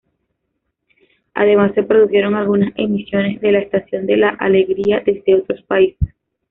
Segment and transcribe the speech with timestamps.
[1.35, 6.09] Además se produjeron algunas emisiones de la Estación de la Alegría desde otros países.